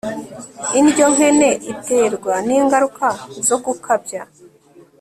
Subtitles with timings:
[0.79, 3.07] indyo nkene iterwa n'ingaruka
[3.47, 4.21] zo gukabya